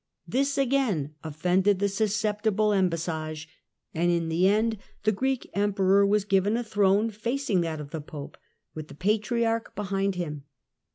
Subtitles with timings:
[0.27, 3.47] This again offended the susceptible embassage,
[3.93, 8.01] and in the end the Greek Emperor was given a throne facing that of the
[8.01, 8.35] Pope,
[8.73, 10.45] with the Patriarch behind him.